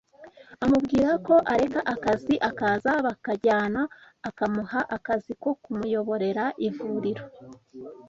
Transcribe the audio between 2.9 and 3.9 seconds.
bakajyana